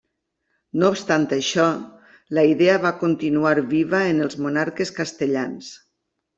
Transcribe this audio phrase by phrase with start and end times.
[0.83, 1.65] No obstant això,
[2.39, 5.73] la idea va continuar viva en els monarques castellans.